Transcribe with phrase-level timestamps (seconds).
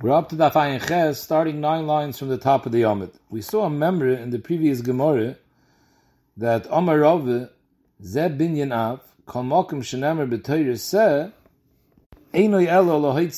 [0.00, 3.10] We're up to the Ayin Ches, starting nine lines from the top of the Yomid.
[3.30, 5.34] We saw a member in the previous Gemara
[6.36, 7.48] that Omar Rove,
[8.00, 11.32] Zeb Binyan Av, Kol Mokim Shenemer B'Toyer Se,
[12.32, 13.16] Einoi Elo.
[13.16, 13.32] And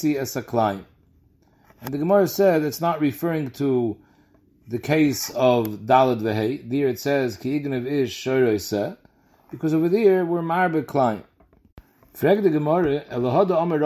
[1.94, 3.96] the Gemara said it's not referring to
[4.68, 6.68] the case of Dalad Vehei.
[6.68, 8.96] There it says, Ki Ignev Ish Shoroi Se,
[9.50, 11.24] because over there we're Marbe Klein.
[12.12, 13.78] Frag the Gemara, Elohada Omar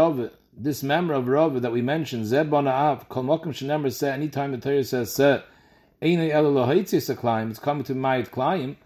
[0.56, 4.52] this member of Rav that we mentioned, Zeb Bana Av, Kol Mokim Shenemer Se, anytime
[4.52, 5.42] the Torah says Se,
[6.02, 8.76] Einoi Elo Lohitzi Esaklayim, it's coming to Mayit Klayim,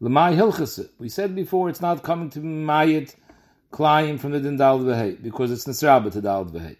[0.00, 0.88] L'may Hilchase.
[0.98, 3.14] We said before it's not coming to Mayit
[3.72, 6.76] Klayim from the Din Dal Vehei, because it's Nisraba to Dal Vehei.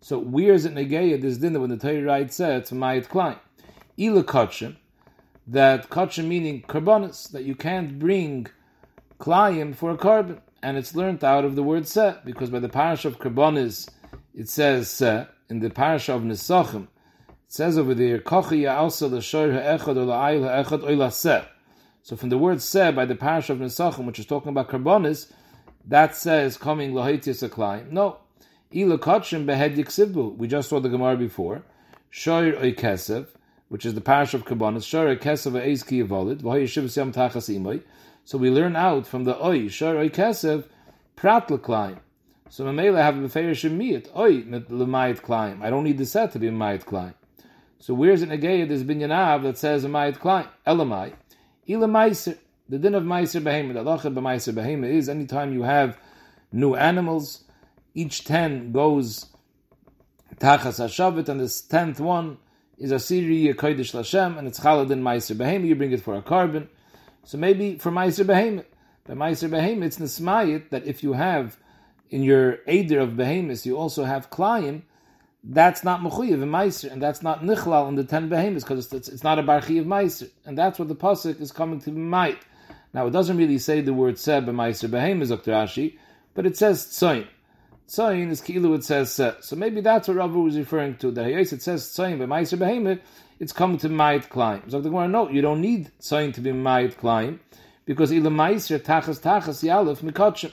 [0.00, 3.38] So where is it Negeya, this din when the Torah writes says it's Mayit?
[3.98, 4.76] Ila Kachim,
[5.46, 8.46] that Kachim meaning Karbonis, that you can't bring
[9.20, 10.40] Klayim for a carbon.
[10.62, 13.88] And it's learnt out of the word Se, because by the parish of Karbonis,
[14.34, 16.88] it says Se, in the parish of Nisachim, it
[17.48, 18.90] says over there, Kochi or.
[22.04, 25.30] So from the word se by the parish of Nesachim, which is talking about carbonis,
[25.86, 27.92] that says coming lahetius aklayim.
[27.92, 28.18] No.
[28.74, 30.36] Ila kachim behed yiksivbu.
[30.36, 31.62] We just saw the Gemara before.
[32.10, 33.28] Shoir oikesev,
[33.68, 34.84] which is the parish of carbonis.
[34.84, 36.42] Shoir oikesev eis ki yavolit.
[36.42, 37.82] V'hoy yeshivas yam tachas imay.
[38.24, 40.64] So we learn out from the oy, shoir oikesev,
[41.16, 41.98] prat l'klayim.
[42.48, 45.62] So Mamela have a befeirish miyat, oy, l'mayit klayim.
[45.62, 47.14] I don't need the set to be a mayit klayim.
[47.78, 50.48] So where's it negayah, this binyanav that says a mayit klayim?
[50.66, 51.14] Elamai.
[51.68, 52.36] Ila Meiser,
[52.68, 55.96] the din of Meiser Behemoth, the halacha b'Meiser Behemoth is anytime you have
[56.52, 57.44] new animals,
[57.94, 59.26] each ten goes
[60.36, 62.38] Tachas HaShavet, and this tenth one
[62.78, 66.68] is Asiri Yekoidish Lashem, and it's Chaladin Meiser Behemoth, you bring it for a carbon.
[67.24, 68.66] So maybe for Meiser Behemoth,
[69.04, 71.56] by Meiser Behemoth, it's Nismayit that if you have
[72.10, 74.82] in your Eder of Behemoth, you also have Klayim,
[75.44, 79.08] that's not mechuyev in meiser, and that's not nichlal in the ten behemoths because it's,
[79.08, 82.38] it's, not a barchi of meiser, and that's what the pasuk is coming to might.
[82.94, 85.52] Now it doesn't really say the word seb meiser behemoth Dr.
[85.52, 85.98] Rashi,
[86.34, 87.26] but it says tzoyin.
[87.88, 89.34] Tzoyin is kilu it says se.
[89.40, 91.10] So maybe that's what Rav was referring to.
[91.10, 93.00] That it says tzoyin by meiser behemoth,
[93.42, 94.62] it's coming to might climb.
[94.70, 97.40] So the Gemara, no, you don't need tzoyin to be might climb
[97.84, 100.52] because ila meiser tachas tachas yalef mikotchim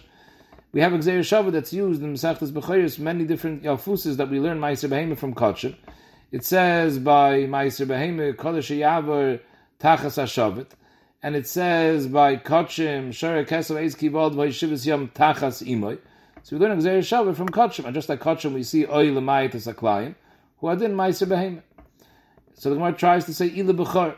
[0.71, 4.59] we have Xer Shava that's used in Masechtas Bechoros, many different Yalfuses that we learn
[4.59, 5.75] Meiser Behema from Kotchim.
[6.31, 9.39] It says by Meiser Behema, Kodesh Yavar
[9.79, 10.67] Tachas HaShavet,
[11.23, 15.97] and it says by Kotchim, Shara Kesel Eiz Kivod Vayshivas Yom Tachas Imoy.
[16.43, 19.55] So we learn Xer Shava from Kotchim, and just like Kotchim we see Oy Lemayit
[19.55, 20.17] as a client,
[20.59, 21.63] who are in Meiser Behema.
[22.59, 24.17] So the Gemara tries to say Ila Bechor,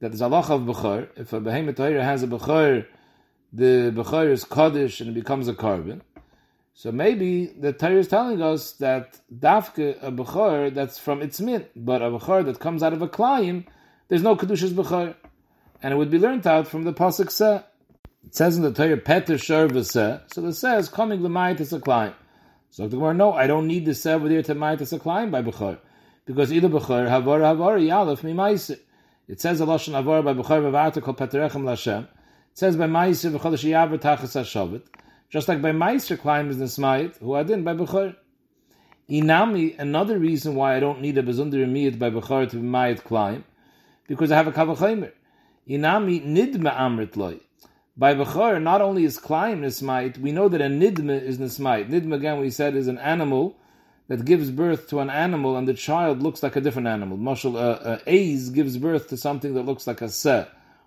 [0.00, 2.86] that there's a loch of Bechor, if a Behema Torah has a Bechor,
[3.54, 6.02] the Bechor is Kaddish and it becomes a carbon.
[6.74, 11.64] So maybe the Torah is telling us that Dafke, a Bechor that's from its min,
[11.74, 13.64] but a Bechor that comes out of a Klayim,
[14.08, 15.14] there's no Kedushas Bechor.
[15.82, 17.62] And it would be learnt out from the Pasuk Seh.
[18.26, 19.70] It says in the Torah, Peter Shor.
[19.84, 22.12] So the Seh is coming the Mayit as a Klayim.
[22.68, 25.30] So the Gemara, no, I don't need the Seh over there to Mayit a Klayim
[25.30, 25.78] by Bechor.
[26.26, 28.76] Because either Bechor, Havar, Havar, Yalef, Mi
[29.28, 32.04] It says a Lashon Havar by Bechor, Vavata, Kol Petrechem Lashem.
[32.54, 34.82] It says by Meiser v'chodesh yaver tachas hashavet,
[35.28, 38.14] just like by Meiser climb is nesmayit, who adin by Bechor.
[39.10, 43.02] Inami, another reason why I don't need a bezunder miyat by Bechor to be mayit
[43.02, 43.44] climb,
[44.06, 45.10] because I have a kavachomer.
[45.68, 47.40] Inami nidma amrit loy.
[47.96, 51.90] By Bechor, not only is climb nesmayit, we know that a nidma is nesmayit.
[51.90, 53.56] Nidma, again, we said, is an animal
[54.08, 57.16] that gives birth to an animal and the child looks like a different animal.
[57.16, 60.44] Mashal, uh, uh, gives birth to something that looks like a seh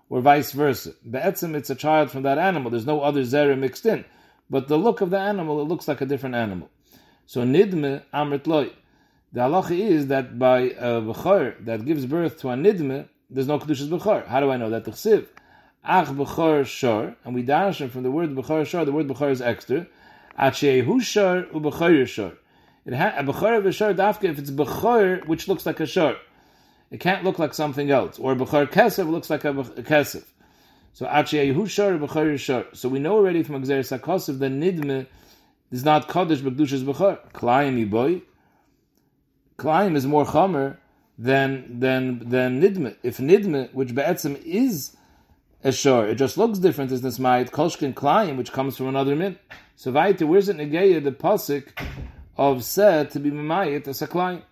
[0.08, 0.92] or vice versa.
[1.08, 2.70] Be'etzim, it's a child from that animal.
[2.70, 4.04] There's no other zera mixed in.
[4.50, 6.70] But the look of the animal, it looks like a different animal.
[7.26, 8.70] So nidme amrit loy.
[9.32, 13.58] The halacha is that by a bechor that gives birth to a nidme, there's no
[13.58, 14.26] kedushas bechor.
[14.26, 14.84] How do I know that?
[14.84, 15.26] The chsiv.
[15.84, 18.86] Ach bechor shor, and we dash from the word bechor shor.
[18.86, 19.86] The word bechor is extra.
[20.38, 22.32] Achehu shor u bechor shor.
[22.88, 25.84] It ha- a bechor of a shor dafka if it's bechor which looks like a
[25.86, 26.16] shor.
[26.90, 28.18] It can't look like something else.
[28.18, 30.24] Or Bechar Kesef looks like a, a Kesef.
[30.94, 32.74] So actually, Achia Yehushar, Bechar Yishar.
[32.74, 35.06] So we know already from Xer Sakosef that Nidme
[35.70, 37.30] is not Kaddish, but Dushas Bechar.
[37.32, 38.22] Klayim Yiboy.
[39.58, 40.78] Klayim is more Chomer
[41.18, 42.96] than, than, than Nidme.
[43.02, 44.96] If Nidme, which Be'etzim is
[45.62, 49.14] a shor, it just looks different as this Ma'it Kolshkin Klayim, which comes from another
[49.14, 49.38] min.
[49.76, 51.78] So Vaita, where's it Negeya, the Pasik
[52.38, 54.42] of said to be Mamayit as a Klayim?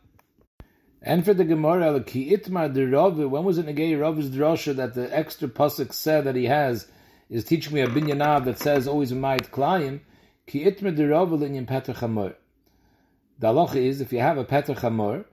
[1.00, 4.74] And for the Gemara, the ki itmar the Rav, when was it Negei Rav's drasha
[4.74, 6.88] that the extra pasuk said that he has
[7.30, 10.00] is teaching me a binyanav that says always mayit klayim,
[10.46, 12.34] ki itmar the Rav linyan petach hamor.
[13.38, 15.24] The halacha is if you have a peter chamor,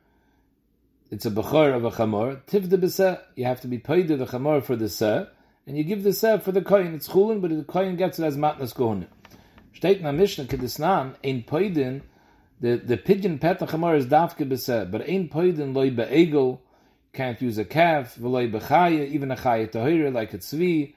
[1.09, 4.17] it's a bechor of a chamor, tiv de beseh, you have to be paid the
[4.27, 5.25] chamor for the seh,
[5.65, 6.93] and you give the seh for the koyin.
[6.93, 9.07] It's chulin, but the koyin gets it as matnas kohune.
[9.73, 12.01] Steht in Mishnah, kedisnan, ein poidin,
[12.63, 16.61] the, the pigeon peter chamor is dafke beseh, but ein poidin loy be'egel,
[17.11, 20.93] can't use a calf, v'loy bechaya, even a chaya tahira, like a tzvi,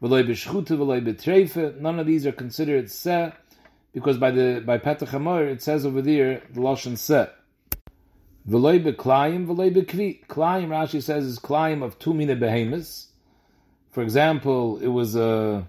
[0.00, 3.30] v'loy b'shchuta, v'loy b'treife, none of these are considered seh,
[3.92, 7.34] because by the by Petach Hamor it says over there the lashon set.
[8.48, 10.24] V'loy beklayim, v'loy bekvi.
[10.26, 13.08] Klayim Rashi says is klayim of two mina behemoths.
[13.90, 15.68] For example, it was a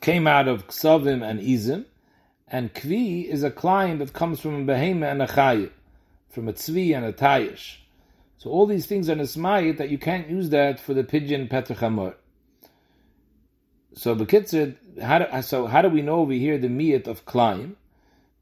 [0.00, 1.84] came out of ksavim and izim,
[2.48, 5.70] and kvi is a klayim that comes from a behemah and a chayim,
[6.28, 7.76] from a tzvi and a tayish.
[8.38, 12.14] So all these things are nismayit that you can't use that for the pigeon petachamor.
[13.94, 17.76] So Bekitzer, how so how do we know over here the miyat of Klein?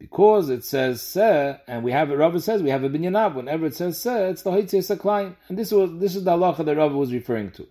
[0.01, 2.17] Because it says se, and we have it.
[2.17, 3.37] Rava says we have a binyanav.
[3.37, 6.65] Whenever it says se, it's the hoitzes Klein, and this was this is the halacha
[6.65, 7.69] that Rava was referring to.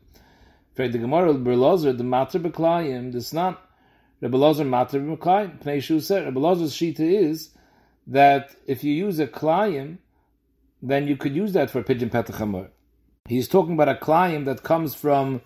[0.75, 3.62] For the Gemara Berlozer, the matter beklayim, this not
[4.23, 5.59] Rebbe Lozer matter beklayim.
[5.59, 7.49] Pnei Shu said Rebbe Lozer's shita is
[8.07, 9.97] that if you use a klayim,
[10.81, 12.69] then you could use that for pigeon petachamor.
[13.27, 15.41] He's talking about a klayim that comes from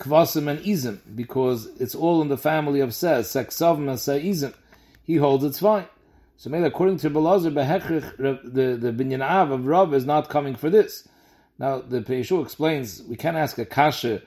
[0.00, 4.52] kvasim and izim, because it's all in the family of seh, seksavim and seh izim.
[5.04, 5.86] He holds it's fine.
[6.38, 10.70] So maybe according to Belazar, the, the binyan av of Rav is not coming for
[10.70, 11.06] this.
[11.56, 14.22] Now, the Peishu explains, we can't ask a kasha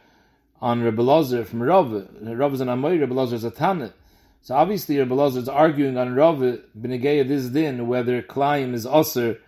[0.62, 2.08] on Rebbe Lazar from Rav.
[2.22, 3.94] Rav is an Amoy, Rebbe Lazar is a Tanit.
[4.42, 9.40] So obviously Rebbe Lazar is arguing on Rav, Benegeya this din, whether Klaim is Osir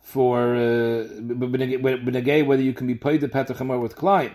[0.00, 4.34] for, uh, whether you can be paid the Petachamor with Klaim.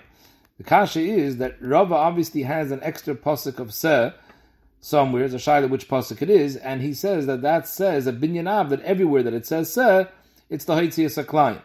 [0.58, 4.12] The kasha is that Rava obviously has an extra pasuk of seh
[4.80, 8.14] somewhere, it's a shaila which pasuk it is, and he says that that says a
[8.14, 10.06] binyanav that everywhere that it says seh,
[10.50, 11.62] it's the haitzias aklayim.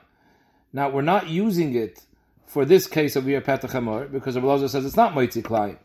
[0.75, 2.03] Now we're not using it
[2.53, 5.79] for this case of here petachamor because Rabbi Lazar says it's not moitzi klayim.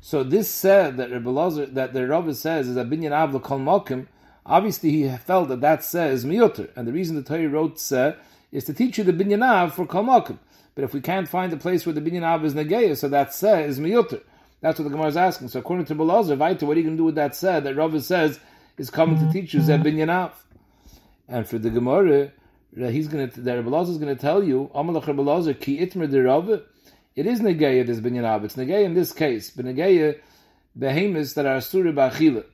[0.00, 4.06] So this said that Rabbi Lazar, that the Rava says is a binyanav l'kol mokim.
[4.46, 8.14] Obviously, he felt that that seh is miyuter, and the reason the Torah wrote seh
[8.50, 10.38] is to teach you the binyanav for kol mokim.
[10.74, 13.34] But if we can't find a place where the binyan av is negeya, so that
[13.34, 14.22] seh is miyuter.
[14.62, 15.48] That's what the Gemara is asking.
[15.48, 17.76] So according to Belazar, Vaita, what are you going to do with that seh that
[17.76, 18.40] Rava says
[18.78, 20.32] is coming to teach you zeh binyan av?
[21.28, 22.32] And for the Gemara,
[22.74, 26.22] he's going to, that Belazar is going to tell you, Amalach Belazar, ki itmer de
[26.22, 26.62] Rava,
[27.14, 28.44] it is negeya this binyan av.
[28.44, 30.18] It's negeya in this case, but negeya
[30.78, 32.44] behemoths that are sura ba'achila.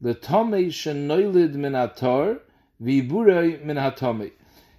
[0.00, 2.40] The tomei shenoilid min ator,
[2.82, 4.32] v'iburei min hatomei.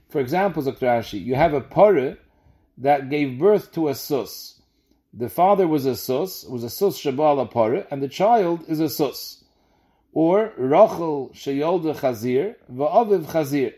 [0.09, 2.17] For example, Zakrashi, you have a parah
[2.79, 4.59] that gave birth to a sus.
[5.13, 8.89] The father was a sus, was a sus shabal apara, and the child is a
[8.89, 9.43] sus.
[10.13, 13.73] Or Rachel sheyolda chazir, va'aviv chazir.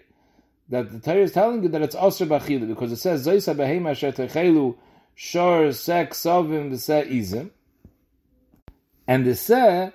[0.69, 3.91] That the Torah is telling you that it's asr b'achilu, because it says, Zoisa behema
[3.91, 4.75] asher techelu
[5.15, 7.51] shor sek sovim v'seh izim.
[9.07, 9.91] And the seh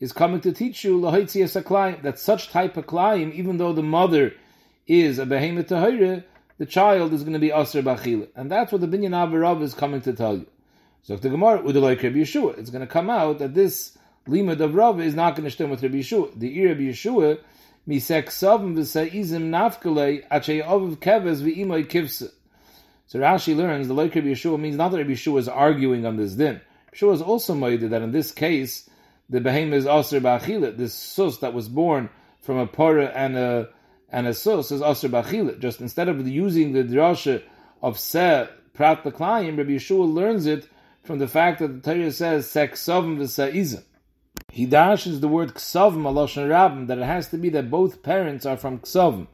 [0.00, 3.82] is coming to teach you lahoitzias a that such type of klaim, even though the
[3.82, 4.34] mother
[4.86, 6.24] is a behemoth tahira,
[6.58, 8.28] the child is going to be Asr Bachil.
[8.36, 10.46] And that's what the Binyan Avarav is coming to tell you.
[11.02, 15.14] So the Gemara, Yeshua, it's going to come out that this limud of Rav is
[15.14, 16.38] not going to stem with Rabbi Yeshua.
[16.38, 17.38] The ear Rabbi Yeshua,
[17.86, 22.32] Misek Savim V'Sa'izim Nafkalei Achei Oviv Keves V'Imoy Kivsa.
[23.06, 26.16] So Rashi learns the Loik Rabbi Yeshua means not that Rabbi Yeshua is arguing on
[26.16, 26.60] this din.
[26.94, 28.88] Yeshua is also made that in this case,
[29.28, 32.08] the behemoth is Asr Bachil, this sus that was born
[32.40, 33.68] from a Porah and a
[34.10, 35.58] and a sus is aser bachila.
[35.58, 37.42] Just instead of using the drasha
[37.82, 40.68] of se prat l'klayim, Rabbi Yeshua learns it
[41.02, 43.82] from the fact that the Torah says seksavim v'sa'izim.
[44.54, 48.46] He dashes the word ksavim aloshan rabim that it has to be that both parents
[48.46, 49.26] are from ksavim,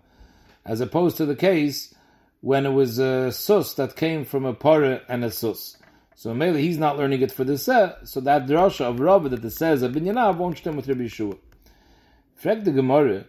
[0.65, 1.95] as opposed to the case
[2.41, 5.77] when it was a sus that came from a para and a sus.
[6.15, 9.45] So mainly he's not learning it for the se, so that drasha of Rabbi that
[9.45, 11.37] it says a binyanav won't stem with Rabbi Yeshua.
[12.35, 13.27] Frag the Gemara,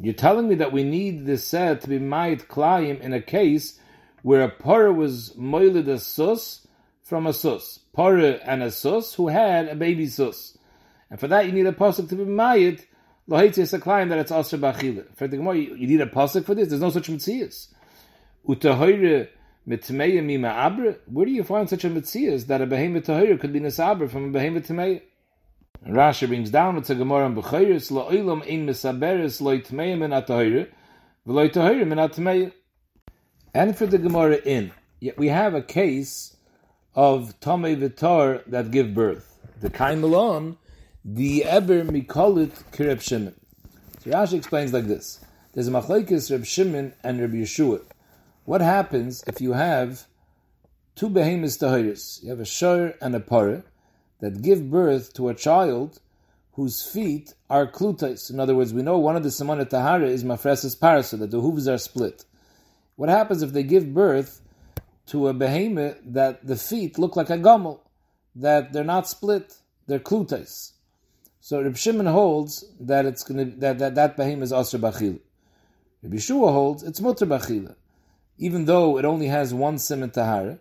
[0.00, 3.80] you're telling me that we need this set to be ma'it klayim in a case
[4.22, 6.68] where a para was moiled a sus
[7.02, 7.80] from a sus.
[7.92, 10.56] Para and a sus who had a baby sus.
[11.10, 12.84] And for that you need a pasuk to be ma'it
[13.28, 15.04] lohitzis a klayim that it's asr b'achila.
[15.16, 16.68] For the Gemara, you need a pasuk for this?
[16.68, 17.68] There's no such mitzias.
[18.46, 19.28] Utahoyre
[19.68, 20.96] mitmeya mima abra?
[21.06, 24.28] Where do you find such a mitzias that a behemoth tahoyre could be nisabra from
[24.28, 25.02] a behemoth tameya?
[25.86, 30.10] Rashi brings down it's a Gemara in Bechayris lo olam ein misaberis lo itmeim min
[30.12, 30.68] atahira
[31.26, 32.52] v'lo itahira min atmeim.
[33.52, 34.72] And for the Gemara in,
[35.16, 36.36] we have a case
[36.94, 39.38] of Tomei Vitar that give birth.
[39.60, 40.56] The Malon,
[41.04, 43.34] the Eber Mikolit Kireb Shimon.
[44.00, 45.20] So Rashi explains like this.
[45.52, 47.82] there's a machlekes Reb Shimon and Reb Yeshua.
[48.44, 50.06] What happens if you have
[50.96, 52.22] two behemoths tahiris?
[52.22, 53.62] You have a shor and a parah
[54.20, 56.00] that give birth to a child
[56.52, 58.30] whose feet are klutais.
[58.30, 61.40] In other words, we know one of the simon tahara is mafresis parasa, that the
[61.40, 62.24] hooves are split.
[62.96, 64.41] What happens if they give birth
[65.06, 67.80] to a behemoth that the feet look like a gomel,
[68.36, 69.56] that they're not split,
[69.86, 70.72] they're klutais?
[71.40, 75.18] So Reb Shimon holds that it's going to that that, that behemoth is asr bachila.
[76.02, 77.74] Reb Yeshua holds it's mutter bachila,
[78.38, 80.60] even though it only has one simon tahara,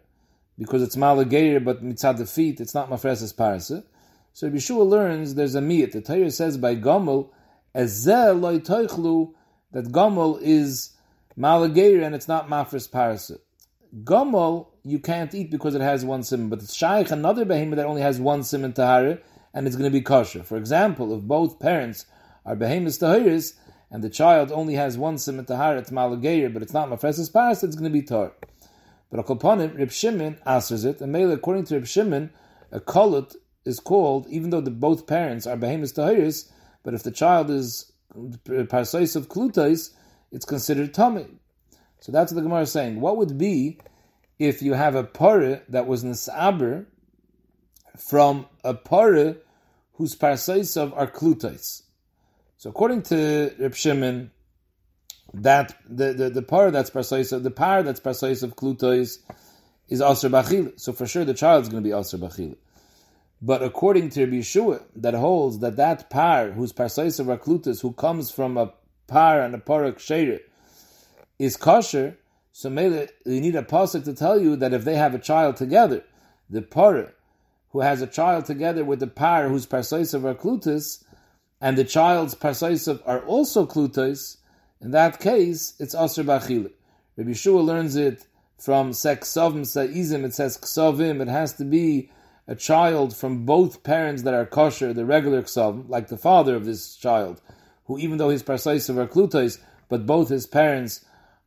[0.57, 3.83] because it's malageir, but mitzad the feet, it's not mafresis parasa.
[4.33, 5.91] So Reb Yeshua learns there's a miyat.
[5.91, 7.29] The Torah says by gomel,
[7.75, 9.33] ezel loy toichlu,
[9.73, 10.95] that gomel is
[11.37, 13.37] malageir and it's not mafres parasa.
[14.03, 17.85] Gomel you can't eat because it has one simon, but it's shaykh another behemoth that
[17.85, 19.19] only has one simon tahara
[19.53, 20.43] and it's going to be kosher.
[20.43, 22.05] For example, if both parents
[22.45, 23.53] are behemoths tahiris
[23.91, 27.65] and the child only has one simon tahara, it's malageir, but it's not mafresis parasa,
[27.65, 28.33] it's going to be tar.
[29.11, 32.31] But upon it, Reb Shimon answers it, and mainly according to Reb Shimon,
[32.71, 36.49] a kolut is called, even though the, both parents are behemoths tahiris,
[36.83, 39.91] but if the child is uh, parsais of klutais,
[40.31, 41.27] it's considered tummy.
[42.01, 42.99] So that's what the Gemara is saying.
[42.99, 43.77] What would be
[44.39, 46.87] if you have a pare that was nisaber
[47.97, 49.37] from a pare
[49.93, 51.83] whose parsais of are klutais?
[52.57, 54.31] So according to Reb Shimon,
[55.33, 59.19] that the the, the par that's parsais the par that's parsais of klutais
[59.87, 60.77] is aser bachil.
[60.79, 62.55] So for sure the child is going to be aser bachil.
[63.43, 67.93] But according to Rabbi Yeshua, that holds that that par whose parsais of raklutis, who
[67.93, 68.73] comes from a
[69.07, 70.39] par and a parak sheir,
[71.41, 72.17] is kosher,
[72.51, 75.55] so maybe you need a pasuk to tell you that if they have a child
[75.55, 76.03] together,
[76.47, 77.13] the par
[77.71, 81.03] who has a child together with the par whose of raklutis,
[81.59, 84.37] and the child's parsais are also klutis,
[84.81, 86.71] in that case, it's Asr Bachil.
[87.17, 88.27] Rabbi Yeshua learns it
[88.59, 92.11] from Seksovim Sa'izim, it says Ksovim, it has to be
[92.47, 96.65] a child from both parents that are kosher, the regular Ksovim, like the father of
[96.65, 97.41] this child,
[97.85, 101.03] who even though his Parsaisav are Klutais, but both his parents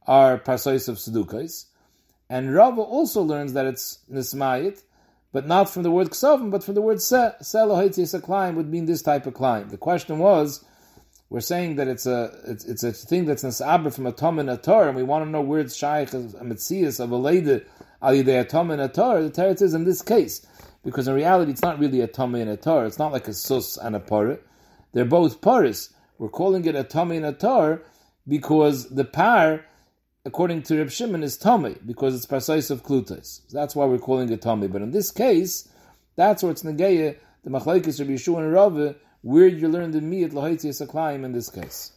[0.06, 1.66] are Parsaisav Sedukais.
[2.28, 4.82] And Rava also learns that it's Nismayit,
[5.32, 7.32] but not from the word Ksovim, but from the word Se.
[7.40, 9.68] Se a climb would mean this type of climb.
[9.68, 10.64] The question was,
[11.30, 14.48] we're saying that it's a it's, it's a thing that's nasaber from a tom and
[14.48, 17.60] a tor, and we want to know where it's shaykh a mitzias of a lady
[18.02, 19.22] alidei a tom and a tor.
[19.22, 20.46] The teretz is in this case
[20.84, 22.86] because in reality it's not really a tom and a tor.
[22.86, 24.38] It's not like a sus and a por.
[24.92, 25.92] They're both poris.
[26.18, 27.82] We're calling it a tom and a tor
[28.28, 29.64] because the par,
[30.24, 33.40] according to Reb Shimon, is tommy because it's precise of klutas.
[33.48, 34.68] So that's why we're calling it tommy.
[34.68, 35.68] But in this case,
[36.16, 40.32] that's where it's negeya the machlekes Reb Yeshua and Rava where you learn the miyat
[40.32, 41.92] lahaitzias aklayim in this case.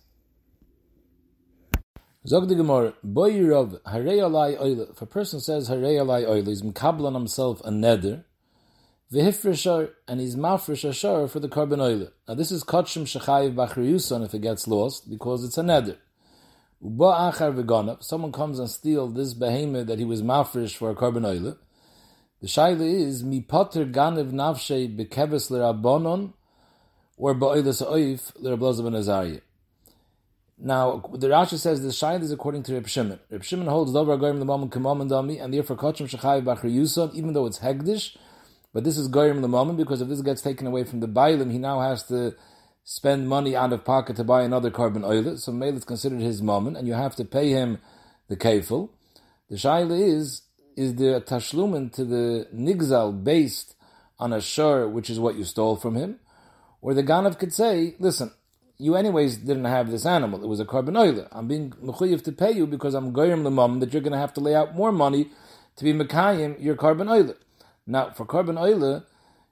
[2.26, 4.92] Zog the Gemara, boy Rav, harei alai oile.
[4.92, 8.24] If a person says harei alai oile, he's mekabel on himself a neder,
[9.14, 12.12] v'hifreshar, and he's mafresh ashar for the carbon oile.
[12.28, 15.98] Now this is kachim shechayiv bachriyuson if it gets lost, because it's a neder.
[16.82, 21.58] Someone comes and steals this behemoth that he was mafresh for a carbon oile.
[22.42, 26.34] The shaila is, mi potter ganev nafshei bekeves l'rabonon,
[27.18, 29.42] or Ba'ilas Oif, L'Rablaza ben Azariah.
[30.60, 33.20] Now, the Rashi says the Shayad is according to Reb Shimon.
[33.32, 37.34] Reb Shimon holds Dover Goyim L'Mamon K'mam Dami, and therefore Kachim Shechai Bachri Yusuf, even
[37.34, 38.18] though it's Hegdish,
[38.74, 41.58] but this is Goyim L'Mamon, because if this gets taken away from the Bailim, he
[41.58, 42.36] now has to
[42.90, 46.42] spend money out of pocket to buy another carbon oil, so Mail is considered his
[46.42, 47.80] mammon, and you have to pay him
[48.30, 48.88] the kefil.
[49.50, 50.44] The Shaila is,
[50.78, 53.76] is the tashlumen to the nigzal based
[54.18, 56.22] on a shur, which is what you stole from him,
[56.82, 58.32] or the Ganav could say, listen,
[58.78, 60.42] you anyways didn't have this animal.
[60.42, 61.28] It was a carbon oiler.
[61.34, 64.18] I'm being mechuyev to pay you because I'm goyim the mom that you're going to
[64.18, 65.30] have to lay out more money
[65.76, 67.36] to be mekayim your carbon oiler.
[67.86, 69.04] Now, for carbon oiler,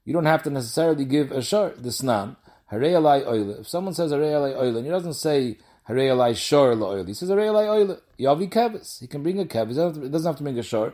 [0.06, 2.38] you don't have to necessarily give a shor, the snan.
[2.72, 2.95] Harei
[3.25, 3.62] oiler.
[3.62, 5.57] If someone says harei alai and he doesn't say
[5.88, 8.01] harei alai shor la he says harei alai oiler.
[8.19, 9.00] Yavi kevis.
[9.00, 10.03] He can bring a kevis.
[10.03, 10.93] It doesn't have to bring a shor.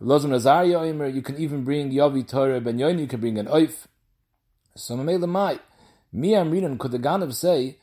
[0.00, 3.46] Lozim Nazaria Oimer, you can even bring Yavi Torah Ben Yoin, you can bring an
[3.46, 3.86] oif.
[4.74, 5.58] So Mamela Mai,
[6.12, 7.78] Mi Amrinan could the Ganav say,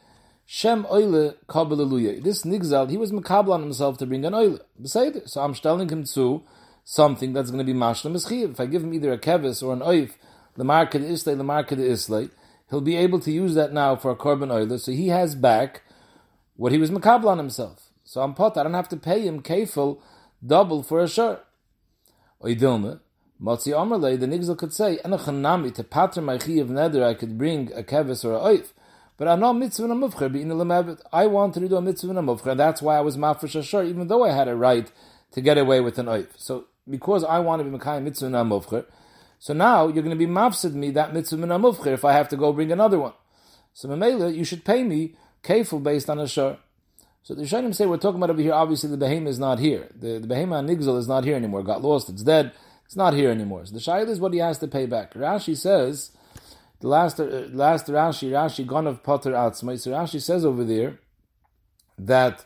[0.45, 4.59] Shem Oile Kabbalah This Nigzal, he was makabel on himself to bring an Oile.
[4.85, 6.43] So I'm telling him to
[6.83, 8.51] something that's going to be Mashlam Eschiv.
[8.51, 10.11] If I give him either a Kevis or an Oif,
[10.55, 12.29] the market Islay, the market Islay,
[12.73, 15.83] he'll be able to use that now for a Korban oiler, So he has back
[16.55, 17.91] what he was makabel on himself.
[18.03, 19.99] So I'm pot, I don't have to pay him kefil
[20.45, 21.45] double for a shirt.
[22.41, 22.99] Oidilma,
[23.39, 27.71] Motzi Omerle, the Nigzel could say, Enochanami, to patra my of neder, I could bring
[27.73, 28.71] a kevis or a oif.
[29.17, 32.97] But I know mitzvah and I wanted to do a mitzvah and and that's why
[32.97, 34.91] I was mafresh ashur, even though I had a right
[35.33, 36.29] to get away with an oif.
[36.37, 38.35] So because I want to be mekayim mitzvah and
[39.43, 42.37] so now you're going to be mafsid me that mitzvah and if I have to
[42.37, 43.11] go bring another one.
[43.73, 46.29] So Mamela, you should pay me kefil based on a.
[46.29, 46.55] So
[47.27, 48.53] the Rishonim say we're talking about over here.
[48.53, 49.89] Obviously, the behemoth is not here.
[49.99, 51.61] The the behemoth nigzel is not here anymore.
[51.61, 52.07] got lost.
[52.07, 52.53] It's dead.
[52.85, 53.65] It's not here anymore.
[53.65, 55.13] So the shayla is what he has to pay back.
[55.13, 56.11] Rashi says
[56.79, 59.77] the last uh, last Rashi Rashi of Potter Atzmai.
[59.77, 60.99] So Rashi says over there
[61.97, 62.45] that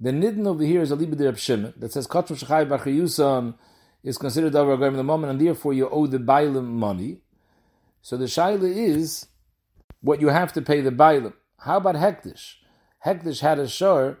[0.00, 1.36] the nidden over here is a libid Reb
[1.76, 3.54] that says Kotru Shechai Bachar
[4.06, 7.18] is considered over a the moment, and therefore you owe the bailim money.
[8.02, 9.26] So the shayla is
[10.00, 11.34] what you have to pay the bailim.
[11.58, 12.54] How about hektish?
[13.04, 14.18] Hektish had a shore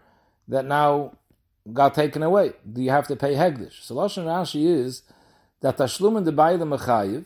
[0.48, 1.12] that now
[1.72, 2.54] got taken away.
[2.70, 3.80] Do you have to pay hektish?
[3.82, 5.02] So Lashon Rashi is
[5.60, 7.24] that Tashlum and the bailim mechayiv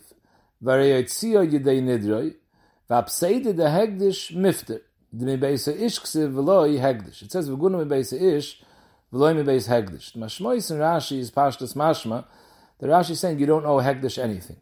[0.63, 2.35] Variyotzio yidei nidroi,
[2.91, 4.83] v'apseide de hegdish mifter.
[5.13, 8.63] It says v'gunu mebeisa ish,
[9.11, 10.13] v'loi mebeis hegdish.
[10.13, 12.27] The mashmois in Rashi is pashtas mashma,
[12.81, 14.57] the Rashi is saying you don't owe hegdish anything.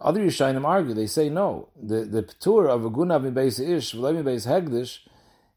[0.00, 1.68] Other Yishayim argue, they say no.
[1.80, 4.98] The the ptur of a gunav mebeisa ish, v'loi mebeis hegdish,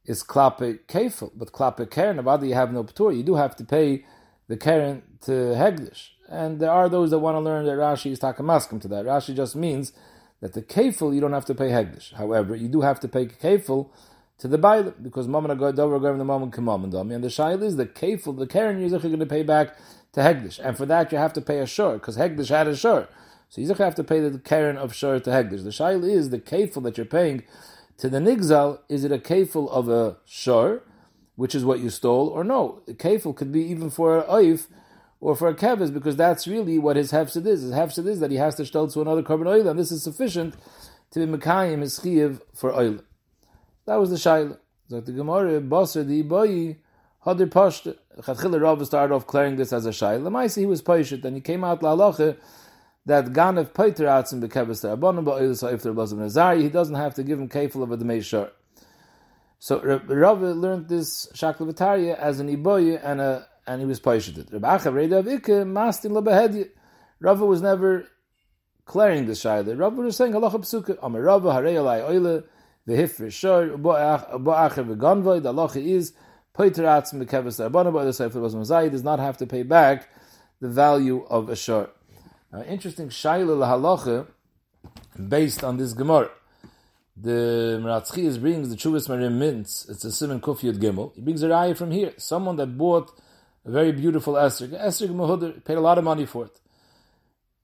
[0.06, 3.64] is klape kefil, but klape keren, about you have no ptur, you do have to
[3.64, 4.06] pay
[4.48, 6.10] the Karen to hegdish.
[6.30, 9.06] And there are those that want to learn that Rashi is takamaskim to that.
[9.06, 9.94] Rashi just means
[10.42, 12.14] that the kefil you don't have to pay hegdish.
[12.14, 13.90] However, you do have to pay kefil
[14.40, 17.16] to the baile because mammon dover the mammon kamamandami.
[17.16, 19.78] And the shail is the kefil, the karen you're going to pay back
[20.18, 22.76] to hegdish, and for that you have to pay a shur because hegdish had a
[22.76, 23.08] shur.
[23.50, 25.64] So you have to pay the karen of shur to hegdish.
[25.64, 27.44] The shail is the kefil that you're paying
[28.00, 28.80] to the nigzal.
[28.90, 30.82] Is it a kefil of a shur,
[31.36, 32.82] which is what you stole, or no?
[32.88, 34.66] The kefil could be even for a oif
[35.20, 37.62] or for a kevis, because that's really what his hefsid is.
[37.62, 40.02] His hefsid is that he has to shtel to another carbon oil, and this is
[40.02, 40.56] sufficient
[41.12, 43.02] to be mekayim his chiyiv for oil.
[43.86, 44.58] That was the shaila.
[44.90, 46.78] So the Gemara, Basar, the Iboyi,
[47.28, 47.98] Hadir Pashta.
[48.20, 50.30] Chachila Rav started off clearing this as a shaila.
[50.30, 52.38] Maisi, he was Pashit, and he came out la halacha
[53.06, 57.14] that Ganav Paiter Atzim bekevis the Rabbanim ba'oil sa'if the Rabbazim Nazari, he doesn't have
[57.16, 58.52] to give him kefil of a Shor.
[59.60, 64.78] So Rav learned this Shaklavataria as an Iboyi and a and he was paished Rabbi
[64.78, 66.70] Achav Reda Avika Mastin Labahedi.
[67.20, 68.08] Rava was never
[68.86, 69.78] clearing the shaila.
[69.78, 70.98] Rava was saying halacha psuka.
[71.02, 72.44] Amar Rava Harei Alai Oile
[72.88, 75.42] v'hifrish shor bo Achav v'ganvoy.
[75.44, 76.14] The halacha is
[76.58, 80.10] Poiter Atzim v'keves Rabbanim by the Sefer was Mazai does not have to pay back
[80.60, 81.92] the value of a shor.
[82.52, 84.26] Now, interesting shaila halacha
[85.30, 86.32] based on this Gemara.
[87.16, 89.88] The Meratzchi brings the Chuvas Maharam Mintz.
[89.88, 91.14] It's a Simon Kufiyat Gimel.
[91.14, 92.14] He brings a raya from here.
[92.18, 93.12] Someone that bought
[93.64, 94.70] a very beautiful esrog.
[94.70, 96.60] Esrog Mahudr paid a lot of money for it.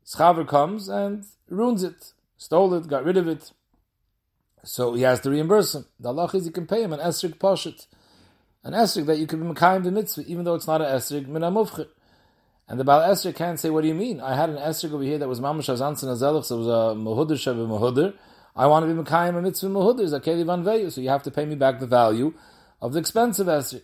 [0.05, 3.51] Schaver comes and ruins it, stole it, got rid of it.
[4.63, 5.85] So he has to reimburse him.
[5.99, 7.87] The Allah is you can pay him an esrog poshet,
[8.63, 11.27] an esrog that you could be mekayim the mitzvah, even though it's not an esrog
[11.27, 14.21] min And the Baal Esrog can't say, what do you mean?
[14.21, 16.99] I had an esrog over here that was mamash azansan azelach, so it was a
[16.99, 18.13] mahudr shavu mahudr.
[18.55, 21.09] I want to be mekayim a mitzvah mahudr, is a keli van veyu, so you
[21.09, 22.33] have to pay me back the value
[22.81, 23.83] of the expensive esrog.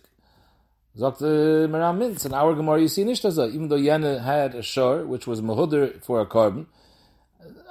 [0.98, 5.06] Sagt Maharam Mintz, in our Gemara you see Nishtaza, even though Yena had a shor,
[5.06, 6.66] which was Mahudr for a carbon,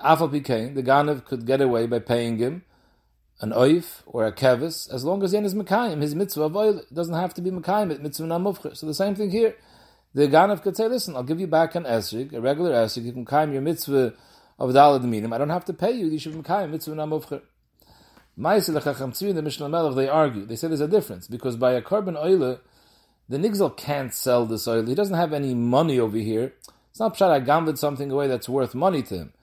[0.02, 2.63] Afal the Ganav could get away by paying him
[3.41, 6.82] an oif or a kevis, as long as Yen is Mekayim, his mitzvah of oil
[6.93, 8.75] doesn't have to be Mekayim, it mitzvah namufcher.
[8.75, 9.56] So the same thing here.
[10.13, 13.13] The Ganav could say, listen, I'll give you back an esrig, a regular esrig, you
[13.13, 14.13] can Mekayim your mitzvah
[14.58, 17.41] of Dalad Minim, I don't have to pay you, you should Mekayim mitzvah namufcher.
[18.38, 21.73] Ma'aseh Lechacham Tzvi, the Mishnah Melech, they argue, they say there's a difference, because by
[21.73, 22.60] a carbon oil,
[23.28, 24.86] the Nigzel can't sell this oil.
[24.86, 26.54] He doesn't have any money over here.
[26.89, 29.34] It's not pshat I gambled something away that's worth money to him.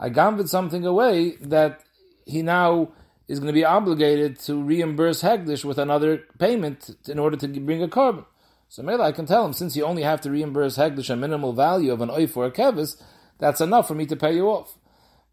[0.00, 1.82] I gambled something away that
[2.24, 2.92] he now
[3.28, 7.82] is going to be obligated to reimburse Hegdish with another payment in order to bring
[7.82, 8.24] a carbon.
[8.70, 11.52] So maybe I can tell him, since you only have to reimburse Hegdish a minimal
[11.52, 13.00] value of an oif or a kevis,
[13.38, 14.76] that's enough for me to pay you off.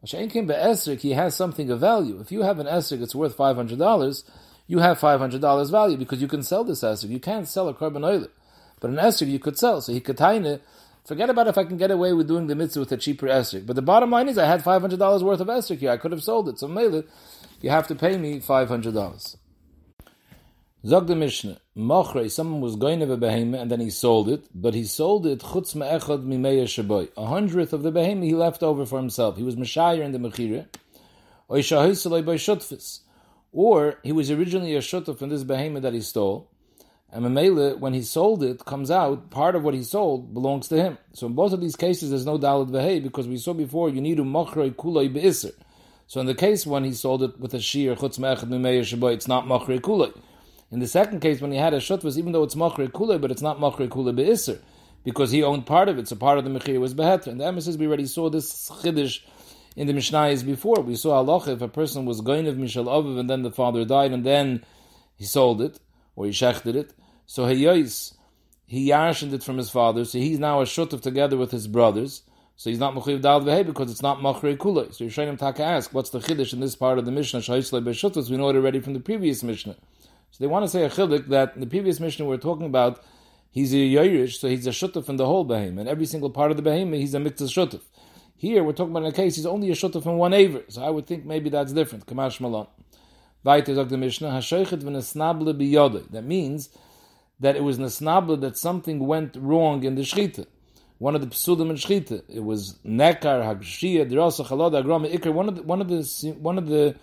[0.04, 2.20] Esrik, he has something of value.
[2.20, 4.24] If you have an esrik that's worth $500,
[4.68, 7.10] you have $500 value because you can sell this esrog.
[7.10, 8.28] You can't sell a carbon oil.
[8.80, 9.82] But an esrog you could sell.
[9.82, 10.60] So he could taine,
[11.06, 13.66] forget about if I can get away with doing the mitzvah with a cheaper esrog.
[13.66, 15.92] But the bottom line is I had $500 worth of esrog here.
[15.92, 16.60] I could have sold it.
[16.60, 17.04] So mele,
[17.62, 19.38] you have to pay me $500.
[20.86, 24.46] Zog the Mishnah, Mochrei, someone was going to a behemoth and then he sold it,
[24.54, 27.10] but he sold it chutz me'echad mimeya shaboy.
[27.18, 29.38] A hundredth of the behemoth he left over for himself.
[29.38, 30.68] He was Meshayir in the Mechire.
[33.52, 36.50] Or he was originally a shutuf from this behemoth that he stole,
[37.12, 40.76] and Mamela, when he sold it, comes out, part of what he sold belongs to
[40.76, 40.98] him.
[41.14, 44.02] So in both of these cases, there's no dalad vehei, because we saw before, you
[44.02, 45.54] need a machroi kuloi be'isr.
[46.08, 49.14] So in the case when he sold it with a shear chutz me'echad mimeir shaboy,
[49.14, 50.14] it's not machri kulei.
[50.72, 53.32] In the second case, when he had a shutvas, even though it's machri kulei, but
[53.32, 54.60] it's not machri kulei be'isr,
[55.04, 57.28] because he owned part of it, so part of the mechir was behetra.
[57.28, 59.22] And the emissaries, we already saw this chiddush
[59.76, 60.82] in the Mishnayos before.
[60.82, 63.86] We saw Allah if a person was going of Mishal Aviv and then the father
[63.86, 64.64] died and then
[65.16, 65.80] he sold it
[66.16, 66.94] or he shechted it.
[67.26, 68.16] So Hayyos,
[68.66, 72.24] he yarshened it from his father, so he's now a shutav together with his brothers.
[72.58, 74.94] So he's not mechuyev dal v'hei because it's not machrei kulei.
[74.94, 77.42] So Yishayim Taka ask, what's the chiddush in this part of the Mishnah?
[77.42, 78.30] Shayislei b'shutas.
[78.30, 79.76] We know it already from the previous Mishnah.
[80.32, 83.04] So they want to say a chiddush that in the previous Mishnah we're talking about
[83.52, 86.52] he's a yoyrish, so he's a shutuf in the whole behem, and every single part
[86.52, 87.82] of the behem he's a mitzvah shutuf.
[88.38, 90.84] Here we're talking about in a case he's only a shutuf in one aver, so
[90.84, 92.06] I would think maybe that's different.
[92.06, 92.68] Kamash malon.
[93.44, 94.42] The Mishnah.
[96.12, 96.70] That means
[97.40, 100.48] that it was nesnable that something went wrong in the shchita.
[100.98, 102.24] One of the psulim in shchita.
[102.30, 105.34] It was nekar, hagshia, derasa, chalod, agram, ikar.
[105.34, 106.96] One of the, one of the, one of the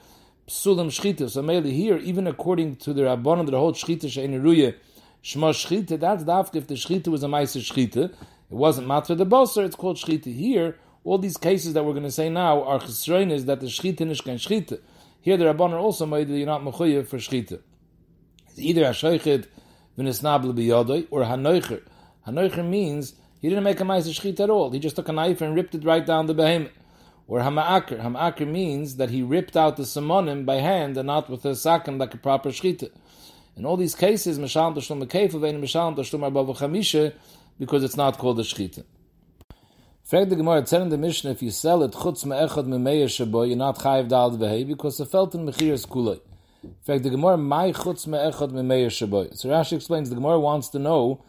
[0.48, 1.28] psulim shchita.
[1.30, 4.74] So mainly here, even according to the rabbanon, the whole shchita she'eniruya,
[5.22, 8.04] shma shchita, that's dafka if the shchita was a ma'aser shchita.
[8.04, 8.14] It
[8.48, 10.34] wasn't matva the boser, it's called shchita.
[10.34, 14.00] Here, all these cases that we're going to say now are chesroinis that the shchita
[14.00, 14.80] nishkan shchita.
[15.20, 17.60] Here the Rabban are also made that you're not mechuyev for shchita.
[18.48, 19.46] It's either Hashoichet
[19.98, 21.82] v'nisnabel biyodoi or Hanoicher.
[22.26, 24.70] Hanoicher means he didn't make a ma'ase shchita at all.
[24.70, 26.70] He just took a knife and ripped it right down the behemoth.
[27.26, 28.00] Or Hama'aker.
[28.00, 31.98] Hama'aker means that he ripped out the simonim by hand and not with a sakim
[31.98, 32.90] like a proper shchita.
[33.56, 37.12] In all these cases, Mishal Tashlum Mekef, and Mishal Tashlum
[37.58, 38.84] because it's not called a shchita.
[40.04, 43.46] Frag the Gemara, tell in the Mishnah, if you sell it, chutz me'echad me'meir shabo,
[43.46, 46.20] you're not chayiv dal v'hei, because the felt in mechir is kulei.
[46.84, 49.34] Frag the Gemara, my chutz me'echad me'meir shabo.
[49.36, 51.24] So Rashi explains, the Gemara wants to know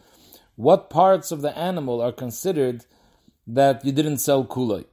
[0.56, 2.84] what parts of the animal are considered
[3.46, 4.84] that you didn't sell kulei.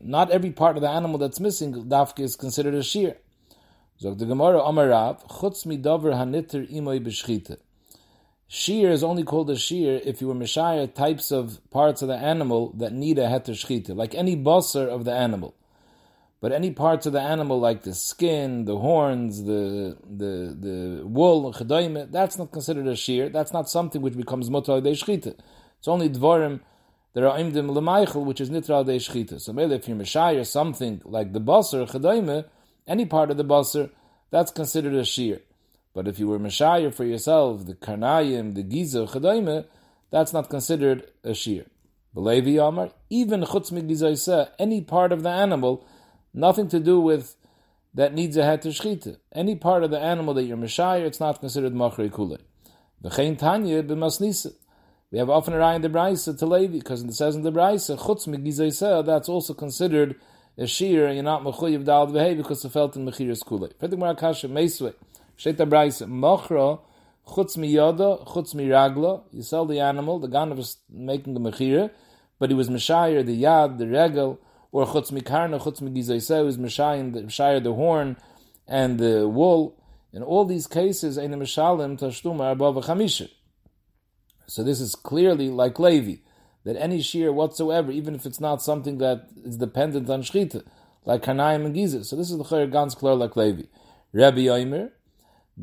[0.00, 3.16] Not every part of the animal that's missing, dafke is considered a shear.
[3.96, 7.58] So the Gemara, Amarav, chutz mi dover haniter imoy b'shchita.
[8.48, 12.16] Shear is only called a shear if you were mishaya types of parts of the
[12.16, 15.54] animal that need a heter shchita, like any busser of the animal.
[16.40, 21.52] But any parts of the animal, like the skin, the horns, the the the wool,
[21.52, 23.28] that's not considered a shear.
[23.28, 25.38] That's not something which becomes mutar de shchita.
[25.78, 26.60] It's only dvorim.
[27.12, 29.40] There are imdim lemaichel, which is nitra de shchita.
[29.40, 32.46] So maybe if you're mishaya something like the busser chadayme,
[32.86, 33.90] any part of the busser,
[34.30, 35.40] that's considered a shear.
[35.92, 39.66] But if you were Meshayir for yourself, the Karnayim, the Giza, Chadaime,
[40.10, 41.66] that's not considered a shear.
[42.14, 45.84] Belevi Amar, even Chutz Migizaisa, any part of the animal,
[46.32, 47.36] nothing to do with
[47.94, 49.16] that needs a to shchita.
[49.32, 52.38] Any part of the animal that you're Meshayir, it's not considered Machri Kule.
[53.02, 54.54] V'chein Tanya b'masnisa.
[55.10, 57.98] We have often a in the Braisa to Levi, because it says in the Braisa,
[57.98, 60.14] Chutz Migizaisa, that's also considered
[60.56, 63.68] a shear, and you're not Mechuyev Dal V'hei, because the felt in Mechiris Kule.
[63.80, 64.94] Fedik Marakasha Meiswe.
[65.36, 66.78] Shet Braisa, Mochra,
[67.26, 71.40] Chutz mi Yoda, Chutz mi Ragla, you sell the animal, the gun was making the
[71.40, 71.90] Mechira,
[72.38, 74.38] but he was Meshayir, the Yad, the Regel,
[74.72, 78.16] or Chutz mi Karna, Chutz mi Gizaisa, was Meshayir, the, horn,
[78.66, 79.76] and the wool.
[80.12, 83.28] In all these cases, Ein Meshalim, Tashtuma, above Chamisha.
[84.46, 86.22] So this is clearly like Levi,
[86.64, 90.64] that any shear whatsoever, even if it's not something that is dependent on Shchita,
[91.04, 92.04] like Karnaim and Giza.
[92.04, 93.64] So this is the Chayr Gans clear like Levi.
[94.12, 94.90] Rabbi Yomer,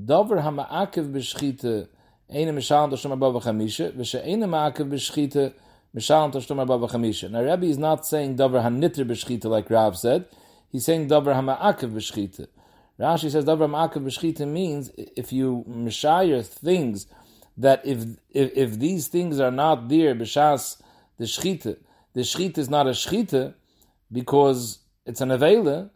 [0.05, 1.87] Dover hama'akev b'shchita
[2.29, 5.53] eine mishalim tashtum arba v'chamisha v'she eine ma'akev b'shchita
[5.97, 7.31] mishalim tashtum arba v'chamisha.
[7.31, 10.25] Now Rabbi is not saying dover hanitr b'shchita like Rav said.
[10.71, 12.47] He's saying dover hama'akev b'shchita.
[12.99, 17.07] Rashi says dover hama'akev b'shchita means if you mishayir things
[17.57, 20.81] that if, if if these things are not there b'shas
[21.17, 21.77] the shchita,
[22.13, 23.53] the shchita is not a shchita
[24.11, 25.89] because it's an avela.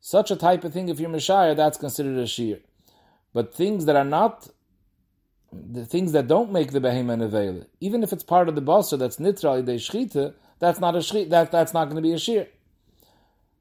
[0.00, 2.60] Such a type of thing, if you're mishayir, that's considered a shear.
[3.32, 4.48] But things that are not
[5.72, 8.98] the things that don't make the behemoth avail, even if it's part of the basar
[8.98, 11.30] that's nitra de shchita, that's not a shchita.
[11.30, 12.48] That that's not going to be a shear.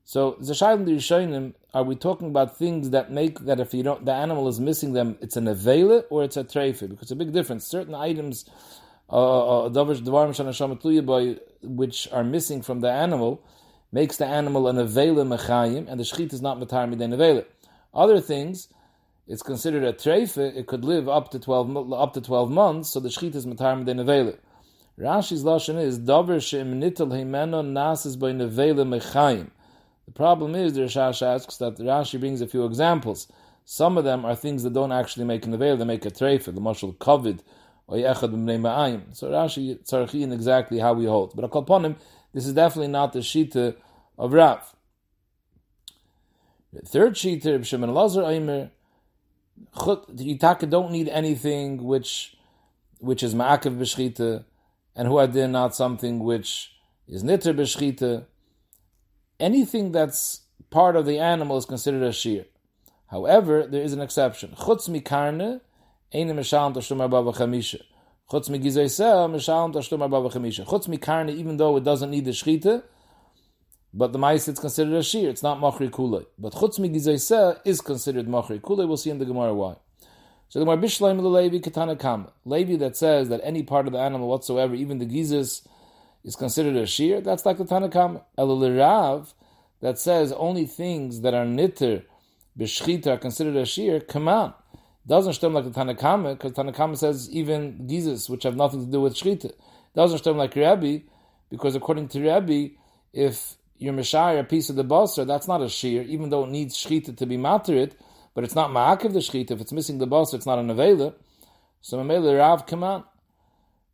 [0.06, 4.12] So zashayim rishonim, are we talking about things that make that if you don't, the
[4.14, 6.90] animal is missing them, it's an avela or it's a treifa?
[6.90, 7.66] Because it's a big difference.
[7.66, 8.46] Certain items,
[9.10, 9.70] uh, uh,
[11.62, 13.44] which are missing from the animal,
[13.92, 17.46] makes the animal an avela mechayim, and the shchita is not matar midain avela.
[17.94, 18.68] Other things
[19.28, 23.00] it's considered a treife, it could live up to 12, up to 12 months, so
[23.00, 24.38] the shchit is matar medei nevele.
[25.00, 29.50] Rashi's lashon is, davar she'im nitel heimeno nasis by nevele mechayim.
[30.06, 33.28] The problem is, the Rashash asks that Rashi brings a few examples.
[33.64, 36.44] Some of them are things that don't actually make a nevele, they make a treife,
[36.44, 37.40] the mashal kovid,
[37.88, 39.16] or yechad.
[39.16, 41.34] So Rashi tzarchin exactly how we hold.
[41.36, 41.46] But
[41.84, 41.96] him,
[42.34, 43.76] this is definitely not the shita
[44.18, 44.76] of Rav.
[46.74, 48.24] The third sheeter, B'Shimon Lazar
[50.16, 52.36] You don't need anything which
[53.00, 54.46] which is ma'akev b'shchita,
[54.96, 56.72] and who adin not something which
[57.08, 58.26] is niter b'shchita.
[59.40, 62.46] Anything that's part of the animal is considered a shear.
[63.08, 64.56] However, there is an exception.
[64.58, 65.62] Chutz mikarne,
[66.14, 67.82] eine mishalim tashlum arba v'chamisha.
[68.32, 70.66] Chutz migizay sel, mishalim tashlum arba v'chamisha.
[70.66, 72.84] Chutz mikarne, even though it doesn't need the shchita,
[73.94, 75.30] but the mice it's considered a shear.
[75.30, 76.26] It's not machri kulei.
[76.40, 78.88] But chutz migizay sel is considered machri kulei.
[78.88, 79.76] We'll see in the Gemara why.
[80.50, 82.28] So the Gemara Bishleim Levi Katana Kam.
[82.46, 85.68] Levi that says that any part of the animal whatsoever, even the gizis,
[86.24, 88.22] is considered a shear, that's like the Tanakam.
[88.38, 89.34] El Rav
[89.82, 92.04] that says only things that are nitter
[92.58, 94.54] b'shchita are considered a shear, come on.
[95.06, 99.02] Doesn't stem like the Tanakama, because Tanakama says even gizis, which have nothing to do
[99.02, 99.52] with shchita.
[99.96, 101.00] Doesn't stem like Rabbi,
[101.50, 102.70] because according to Rabbi,
[103.12, 106.50] if you're Mishai, a piece of the basar, that's not a shear, even though it
[106.50, 107.92] needs shchita to be materit,
[108.34, 109.52] but it's not ma'akiv the shchita.
[109.52, 111.14] If it's missing the basar, it's not an avela.
[111.82, 113.04] So Mamela Rav, come on.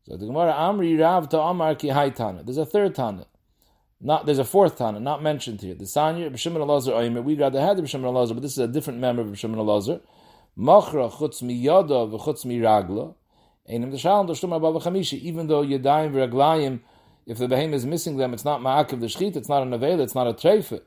[0.05, 2.43] So the Gemara Amri Rav to Amar ki Tana.
[2.43, 3.25] There's a third Tana.
[3.99, 5.73] Not there's a fourth Tana, not mentioned here.
[5.73, 7.23] The Sanya B'Shimon Elazar Oimer.
[7.23, 10.01] We rather had the B'Shimon Elazar, but this is a different member of B'Shimon Elazar.
[10.57, 13.15] Machra chutz mi yada v'chutz mi ragla.
[13.67, 13.89] Even
[15.47, 16.79] though yadayim v'raglayim,
[17.29, 20.01] if the behem is missing them, it's not ma'akiv the shchit, it's not an avela,
[20.01, 20.81] it's not a treifa.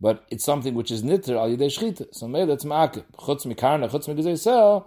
[0.00, 2.14] But it's something which is nitter al yadei shchita.
[2.14, 3.04] So maybe that's ma'akiv.
[3.18, 4.84] Chutz mi karna, chutz mi gazei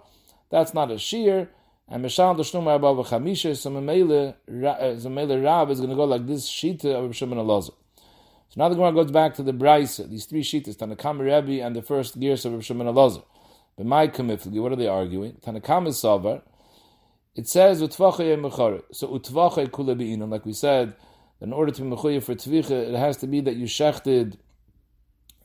[0.50, 1.50] that's not a shear
[1.90, 6.84] and Mishal Dashnum Abba Chamisha, so uh, Rab is going to go like this Shita
[6.84, 7.72] of Shimon Elazar.
[8.50, 11.74] So now the Gemara goes back to the Braisa, these three Shitas, Tanakam Rebbe and
[11.74, 13.24] the first gears of Shimon Elazar.
[13.76, 15.38] But my Kamifli, what are they arguing?
[15.44, 16.42] Tanakam is Savar.
[17.38, 18.82] It says Utvachay Mechare.
[18.90, 20.96] So Utvachay Kula Be'inon, like we said,
[21.40, 24.38] in order to be Mechoye for Tvicha, it has to be that you shechted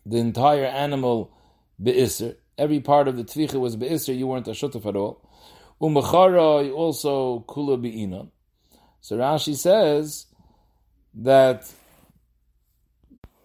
[0.04, 1.32] the entire animal
[1.80, 2.36] Be'isr.
[2.58, 5.22] Every part of the Tvicha was Be'isr, you weren't a Shutaf at all.
[5.80, 8.26] Umachara also kula be'ina.
[9.00, 10.26] So Rashi says
[11.14, 11.72] that.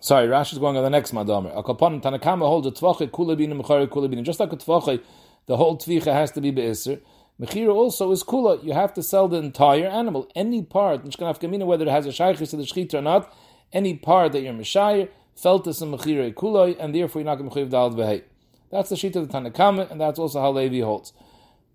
[0.00, 1.54] Sorry, Rashi is going on the next madamer.
[1.54, 4.22] Akapan Tanakama holds a tvache kula be'ina mechara kula be'ina.
[4.22, 5.02] Just like a tvache,
[5.44, 6.98] the whole tvicha has to be be'isr.
[7.40, 8.62] Mechira also is kula.
[8.64, 11.04] You have to sell the entire animal, any part.
[11.04, 13.32] Whether it has a shaykhis to the shchit or not,
[13.72, 17.48] any part that you're mishayir, felt this in mechira kuloi, and therefore you're not going
[17.48, 18.22] to dalad v'hei.
[18.70, 21.12] That's the sheet of the Tanakama, and that's also how Levi holds.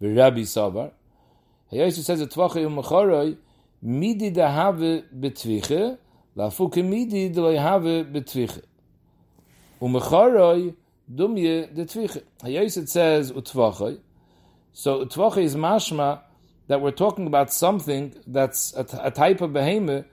[0.02, 0.92] Rabbi Savar.
[1.72, 3.38] Hayosu says a tvacha yom
[3.82, 5.98] midi da have betviche,
[6.36, 8.64] lafuke midi da have betviche.
[9.82, 10.76] Umecharoi
[11.10, 12.22] dumye de tviche.
[12.90, 14.00] Says utvachoi.
[14.74, 16.22] So utvacha is mashma
[16.68, 20.06] that we're talking about something that's a, a type of behemoth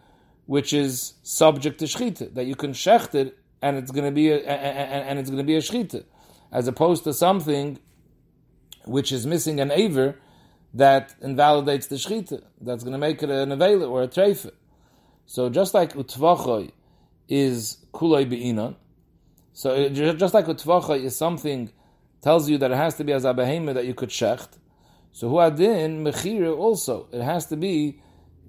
[0.47, 4.31] which is subject to shchita, that you can shecht it and it's going to be
[4.31, 6.05] a, and, and it's going to be a shchita,
[6.53, 7.79] as opposed to something
[8.85, 10.17] which is missing an aver
[10.75, 14.51] that invalidates the shchita, that's going to make it an avela or a treifa.
[15.27, 16.73] So just like utvachoy
[17.29, 18.77] is kuloi be'inon,
[19.53, 21.71] so just like utvachoy is something
[22.23, 24.59] tells you that it has to be as a behema that you could shecht.
[25.13, 28.01] So huadin mechira also it has to be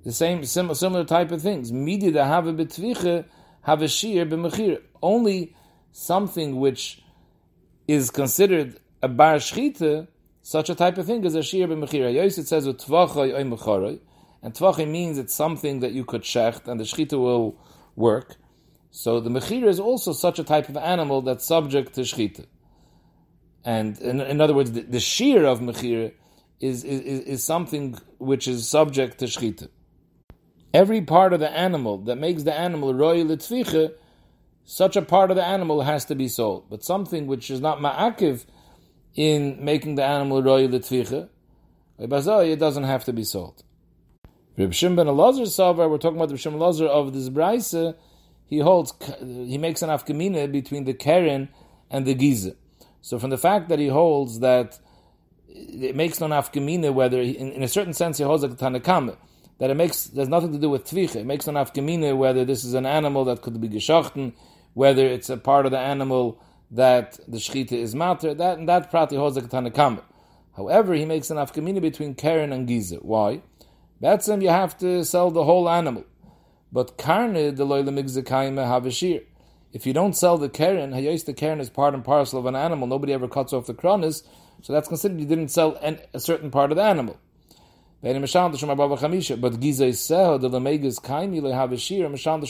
[0.04, 1.72] the same similar, similar type of things.
[1.72, 3.26] Midi da have betviche
[3.64, 4.82] have a shir b'mechira.
[5.02, 5.56] Only
[5.92, 7.02] something which
[7.88, 10.08] is considered a bar shchita
[10.44, 12.14] such a type of thing is a b'mechira.
[12.14, 14.00] Yos it says tvachay oy mecharoi,
[14.42, 17.58] and tvachay means it's something that you could shecht and the shchita will
[17.96, 18.36] work.
[18.90, 22.46] So the mechira is also such a type of animal that's subject to shchita.
[23.64, 26.14] And in, in other words, the, the shear of mechira
[26.60, 29.70] is, is, is something which is subject to shchita.
[30.74, 33.94] Every part of the animal that makes the animal roy litfiche,
[34.64, 36.70] such a part of the animal has to be sold.
[36.70, 38.46] But something which is not ma'akiv,
[39.16, 41.30] in making the animal roy l'tvicha,
[42.00, 43.64] it doesn't have to be sold.
[44.58, 47.96] Reb Shimon ben Elazar Savar, we're talking about Reb Shimon Elazar of this brayse.
[48.46, 51.50] He holds, he makes an afkamina between the keren
[51.90, 52.56] and the giza.
[53.02, 54.80] So from the fact that he holds that
[55.48, 59.16] it makes no afkamina whether, in, in, a certain sense, he holds like Tanakam,
[59.60, 61.18] that it makes there's nothing to do with tvicha.
[61.18, 64.34] It makes no afkamina whether this is an animal that could be geschachten,
[64.74, 68.34] whether it's a part of the animal that the shechita is matter.
[68.34, 70.04] That and that prati holds the Tanakama.
[70.56, 72.98] However, he makes an afkamina between Karen and Giza.
[72.98, 73.42] Why?
[74.00, 74.28] That's.
[74.28, 76.06] You have to sell the whole animal.
[76.72, 79.24] But karne the loyla migzakayim havashir.
[79.74, 82.56] If you don't sell the keren, hayos the keren is part and parcel of an
[82.56, 82.88] animal.
[82.88, 84.24] Nobody ever cuts off the kronis,
[84.62, 87.18] so that's considered you didn't sell an, a certain part of the animal.
[88.02, 92.42] But giza is seho the lemegas kaimi lehavashir misham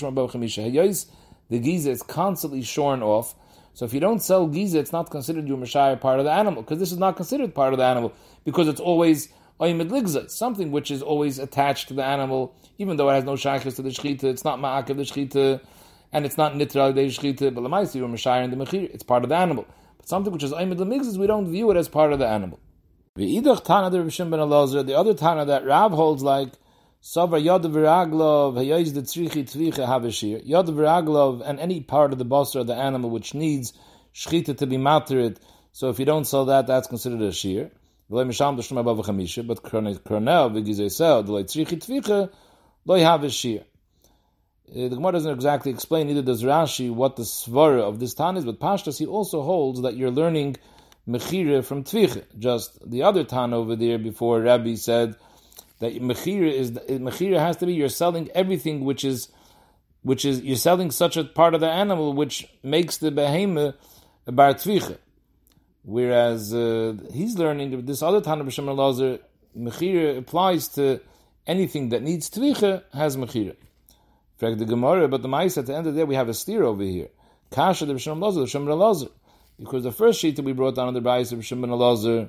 [1.49, 3.35] the giza is constantly shorn off.
[3.73, 6.63] So if you don't sell giza, it's not considered your mashayir part of the animal,
[6.63, 8.13] because this is not considered part of the animal,
[8.45, 9.29] because it's always
[9.59, 13.81] something which is always attached to the animal, even though it has no shaykhs to
[13.81, 15.61] the shechita, it's not ma'akev the shechita,
[16.13, 19.23] and it's not nitra the shechita, but lemaisi you're mashayir in the mechir, it's part
[19.23, 19.65] of the animal.
[19.97, 22.59] But something which is oimid lemigzas, we don't view it as part of the animal.
[23.15, 23.55] The other
[25.13, 26.53] Tana that Rav holds like
[27.03, 30.41] Savar Yod Viraglov, Hayoiz the Tzrichi Tzricha Havashir.
[30.45, 33.73] Yod Viraglov, and any part of the boss of the animal which needs
[34.13, 35.39] Shchita to be matered.
[35.71, 37.71] So if you don't sell that, that's considered a shear.
[38.09, 38.61] But Kronel
[40.53, 42.29] Vigizesel, the Tzrichi Tzricha,
[42.85, 43.61] Loi Havashir.
[43.61, 43.63] Uh,
[44.73, 48.45] the Gemara doesn't exactly explain, neither does Rashi, what the svara of this tan is,
[48.45, 50.55] but Pashtas, he also holds that you're learning
[51.07, 52.23] mechira from tvicha.
[52.39, 55.15] Just the other tan over there before Rabbi said
[55.79, 59.29] that mechira is mechira has to be you're selling everything which is
[60.03, 63.75] which is you're selling such a part of the animal which makes the behemoth
[64.27, 64.97] a bar tvicha.
[65.83, 69.19] Whereas uh, he's learning this other Tana b'Shem Elazar,
[69.57, 71.01] mechira applies to
[71.47, 73.55] anything that needs tvicha has mechira.
[74.41, 76.33] Fact the Gemara, but the mice at the end of the day we have a
[76.33, 77.09] steer over here.
[77.51, 79.11] Kasha the B'Shem B'Shem Elazar.
[79.59, 82.27] Because the first sheet that we brought down on the of Shimon Elazar,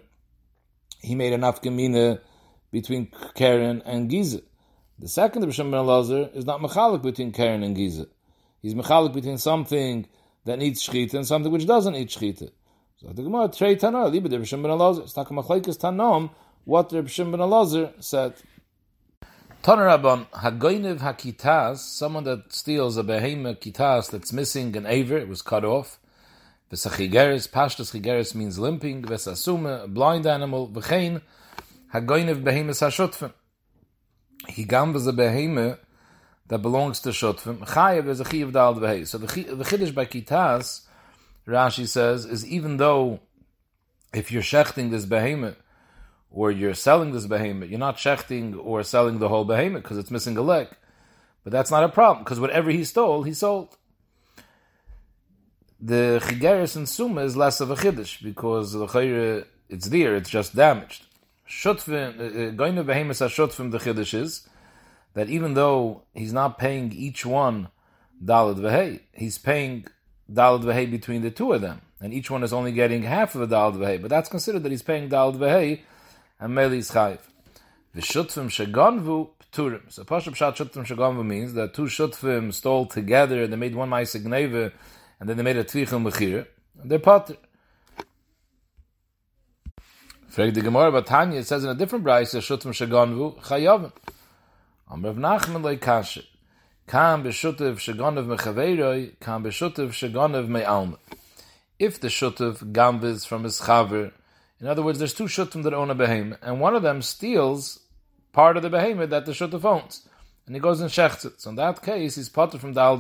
[1.00, 2.20] he made enough gemina
[2.70, 4.42] between Karen and Giza.
[4.98, 8.06] The second of Shimon Elazar is not mechalik between Karen and Giza.
[8.60, 10.06] He's mechalik between something
[10.44, 12.50] that needs shchita and something which doesn't need shchita.
[12.96, 15.04] So the Gemara trei tana libe the Shimon Elazar.
[15.04, 16.28] It's takamachlekes tanom
[16.66, 18.34] what the Shimon Elazar said.
[19.62, 25.28] Tana Rabban hagoynev hakitas, someone that steals a behema kitas that's missing an aver, it
[25.28, 26.00] was cut off.
[26.72, 29.02] V'sachigeres, pashtas chigeres means limping.
[29.02, 30.66] V'sasume, a blind animal.
[30.66, 31.22] V'chein,
[31.94, 33.32] hagoynev behemes hashutfim.
[34.48, 35.78] He gambas a beheme
[36.48, 37.58] that belongs to shutfim.
[37.58, 39.06] Chayev is a chiyev dal dvehei.
[39.06, 40.80] So the, the chiddush by kitas,
[41.46, 43.20] Rashi says, is even though
[44.12, 45.61] if you're shechting this behemoth,
[46.32, 50.10] or you're selling this behemoth, you're not shechting or selling the whole behemoth because it's
[50.10, 50.68] missing a leg.
[51.44, 53.76] But that's not a problem because whatever he stole, he sold.
[55.80, 60.30] The chigeris and suma is less of a chiddush because the chayre it's there, it's
[60.30, 61.04] just damaged.
[61.48, 64.48] Shutfim, uh, uh, going to behemoth shutfim the chiddush is
[65.14, 67.68] that even though he's not paying each one
[68.24, 69.86] dalad vehei, he's paying
[70.32, 73.42] dalad vehei between the two of them, and each one is only getting half of
[73.42, 74.00] a dalad vehei.
[74.00, 75.80] But that's considered that he's paying dalad vehei
[76.42, 77.20] and meli is chayiv.
[77.96, 79.82] V'shutfim shegonvu pturim.
[79.88, 83.88] So pashup shat shutfim shegonvu means that two shutfim stole together and they made one
[83.88, 84.72] ma'aseh gneva,
[85.20, 86.46] and then they made a tvichim mechira,
[86.80, 87.36] and they're potter.
[90.26, 93.92] Frag the Gemara about Tanya, it says in a different brayse, Shutim Shagonvu, Chayavim.
[94.90, 96.24] Am Rav Nachman loy kashet.
[96.86, 100.96] Kam b'shutiv shagonav mechaveiroi, kam b'shutiv shagonav me'alma.
[101.78, 104.12] If the shutiv gambiz from his chaver,
[104.62, 107.80] in other words, there's two shutim that own a behemoth, and one of them steals
[108.32, 110.08] part of the behemoth that the shutiv owns,
[110.46, 111.40] and he goes and shechts it.
[111.40, 112.96] So in that case, he's potter from the al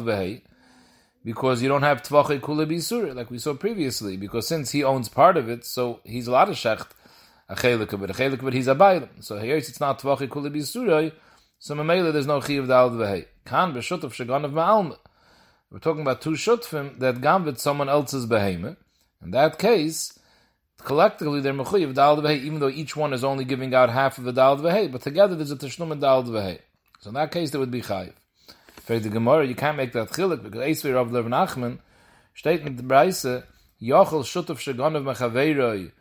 [1.24, 5.08] because you don't have tvachei kula bisur, like we saw previously, because since he owns
[5.08, 6.88] part of it, so he's allowed to shecht
[7.48, 8.02] a chelik of.
[8.02, 9.22] A chelik of it, he's a bailam.
[9.22, 11.12] So here it's not tvachei kula bisuroi,
[11.60, 13.26] so mamela there's no chiv dal v'hei.
[13.44, 14.98] Kan b'shut of shagon of ma'alma.
[15.70, 18.78] We're talking about two shutfim that gambit someone else's behemoth.
[19.22, 20.18] In that case,
[20.84, 24.24] collectively they're mechuyev dal v'hei, even though each one is only giving out half of
[24.24, 26.24] the dal but together there's a tashnum and dal.
[26.24, 28.12] So in that case there would be chayiv.
[28.82, 31.78] For the Gemara, you can't make that chilik because Eisvei Rav Lev Nachman
[32.36, 33.44] steht mit der Breise
[33.80, 35.92] Yochel Shutuf Shagonav Mechaveiroi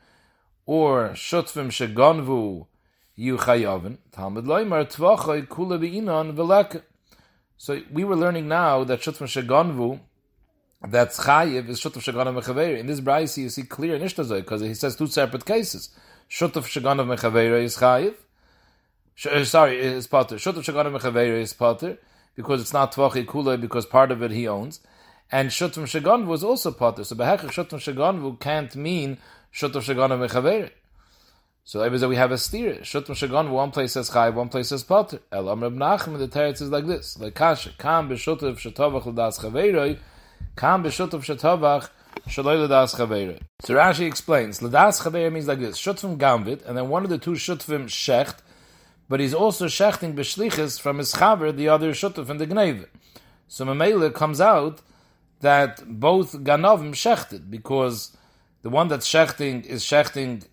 [0.66, 2.66] or Shutfim Shagonvu
[3.16, 6.82] Yu Chayavin Talmud Loimar Tvachoi Kula B'inon V'leka
[7.58, 10.00] So we were learning now that Shutfim Shagonvu
[10.88, 12.80] that's Chayiv is Shutuf Shagonav Mechaveiroi.
[12.80, 15.90] In this Breise you see clear in Ishtazoi because he says two separate cases.
[16.30, 18.16] Shutuf Shagonav Mechaveiroi is Chayiv
[19.26, 20.36] uh, sorry, is Potter.
[20.36, 21.98] Shutuf Shagonav Mechaveiroi is Potter
[22.36, 24.80] because it's not Tvachi Kula, because part of it he owns.
[25.32, 27.04] And Shutvam Shagonvu was also Potter.
[27.04, 29.18] So Behechach Shutvam Shagonvu can't mean
[29.54, 30.72] Shutvam Shagonvu Mechaveri.
[31.64, 32.78] So that we have a steer.
[32.78, 35.20] Shutvam Shagonvu, one place says Chai, one place says Potter.
[35.32, 37.20] El Amr Nachman, the teretz is like this.
[37.20, 40.00] Like Kasha, Kam B'Shutav Shatovach L'das Chaveroi,
[40.56, 41.90] Kam B'Shutav Shatovach
[42.28, 43.40] Shaloi L'das Chaveroi.
[43.62, 45.78] So Rashi explains, L'das Chaveroi means like this.
[45.78, 48.38] Shutvam Gamvit, and then one of the two Shutvim Shecht,
[49.10, 52.86] but he's also shechting b'shlichus from his chaver, the other shutuf in the gneve.
[53.50, 54.80] So Mamela comes out
[55.42, 58.16] that both ganovim shechted, because
[58.62, 60.46] the one that's shechting is shechting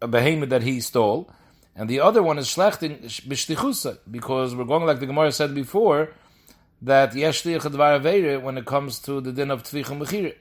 [0.00, 1.30] a behemoth that he stole,
[1.76, 6.14] and the other one is shechting b'shlichusa, because we're going like the Gemara said before,
[6.82, 10.34] that yeshliach advar when it comes to the din of tvichum mechir.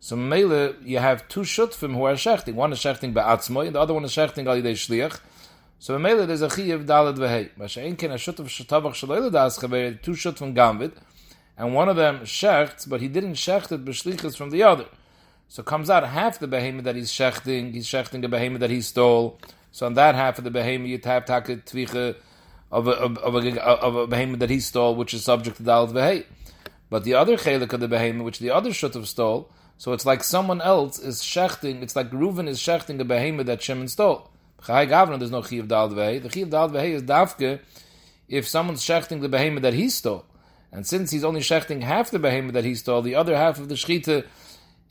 [0.00, 2.54] So Mele, you have two shutfim who are shechting.
[2.54, 5.20] One is shechting be'atzmoi, and the other one is shechting al yidei shliach.
[5.78, 7.56] So Mele, there's a chiyav dalad v'hei.
[7.56, 10.92] Masha ken a shutf shetavach shaloy ledas chaver, two shutfim gamvid,
[11.56, 14.86] and one of them shechts, but he didn't shecht it b'shlichas from the other.
[15.48, 18.80] So comes out half the behemoth that he's shechting, he's shechting a behemoth that he
[18.80, 19.38] stole.
[19.70, 22.16] So on that half of the behemoth, you have taket tvicha
[22.74, 25.62] of a, of, of, a, of a behemoth that he stole, which is subject to
[25.62, 26.24] dalad v'hei.
[26.90, 29.48] But the other chelik of the behemoth, which the other shutf stole,
[29.78, 33.62] so it's like someone else is shechting, it's like Reuven is shechting a behemoth that
[33.62, 34.28] Shimon stole.
[34.66, 36.20] Chai Gavna, there's no chiv dalad v'hei.
[36.20, 37.60] The chiv dalad v'hei is dafke
[38.28, 40.24] if someone's shechting the behemoth that he stole.
[40.72, 43.68] And since he's only shechting half the behemoth that he stole, the other half of
[43.68, 44.26] the shechita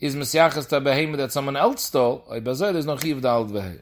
[0.00, 3.80] is Mesiachas to behemoth that someone else stole, there's no chiv dalad v'hei.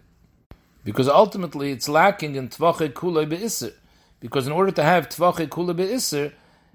[0.83, 3.75] Because ultimately it's lacking in tvache kulei be'isr.
[4.23, 6.33] Because in order to have tvache kulei be'isr,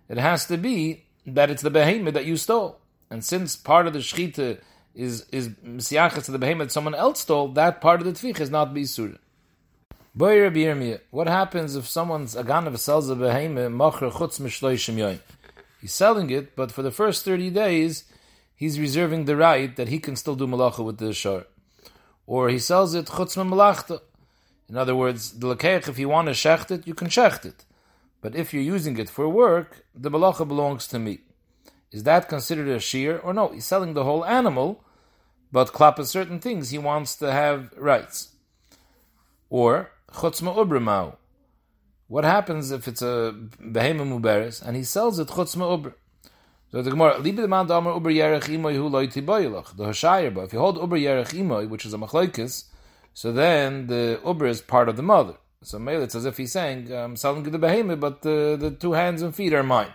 [0.10, 2.80] it has to be that it's the behemoth that you stole.
[3.10, 4.60] And since part of the shechita
[4.94, 8.50] is is mesiachas to the behemoth someone else stole, that part of the tvich is
[8.50, 9.18] not beisur.
[10.14, 15.20] Boy Rabbi what happens if someone's aganav sells a behemoth machar chutz mishloishim yoyim?
[15.80, 18.04] He's selling it, but for the first thirty days,
[18.58, 21.46] he's reserving the right that he can still do malacha with the shor.
[22.26, 24.02] Or he sells it chutz malachta.
[24.70, 27.66] In other words, the lekeich, if you want to shecht it, you can shecht it.
[28.22, 31.20] But if you're using it for work, the malacha belongs to me.
[31.92, 33.50] Is that considered a shear or no?
[33.50, 34.84] He's selling the whole animal,
[35.52, 38.34] but klapa certain things he wants to have rights.
[39.50, 41.16] Or chutzma ubrimau.
[42.08, 45.94] What happens if it's a behema muberes and he sells it chutzma ubr?
[46.72, 50.44] So the Gemara, liebe the man damer uber yerech imoy hu loy tiboylach, the hashayir
[50.44, 52.66] If you hold uber yerech imoy, which is a machlokes,
[53.18, 55.34] so then the uber is part of the mother.
[55.64, 58.92] So maybe it's as if he's saying, I'm selling the behema, but the, the two
[58.92, 59.92] hands and feet are mine.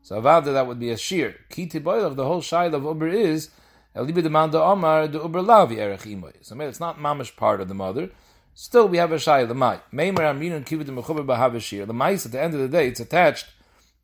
[0.00, 1.36] So avada that would be a shear.
[1.50, 3.50] Kiti boilach, the whole shail of uber is
[3.94, 6.06] elibi demanda omar the uber lavi erech.
[6.40, 8.08] So maybe it's not mamish part of the mother.
[8.54, 9.80] Still, we have a shail the mai.
[9.92, 11.84] Meimer amrinun kivid mechuber bahav shear.
[11.84, 13.48] The mice at the end of the day, it's attached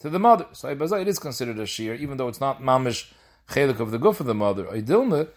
[0.00, 0.44] to the mother.
[0.52, 3.10] So it is considered a shear, even though it's not mamish
[3.48, 4.64] chelik of the goof of the mother.
[4.64, 5.28] Oidilme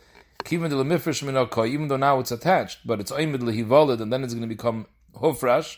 [0.51, 4.87] even though now it's attached, but it's oimid lehivolid, and then it's going to become
[5.15, 5.77] hofrash.